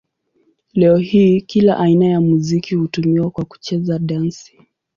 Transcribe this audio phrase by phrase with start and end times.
[0.73, 4.57] Leo hii kila aina ya muziki hutumiwa kwa kucheza dansi.